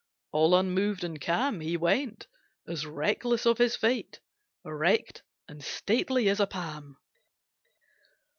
[0.31, 2.25] All unmoved and calm, He went,
[2.67, 4.19] as reckless of his fate,
[4.65, 6.97] Erect and stately as a palm.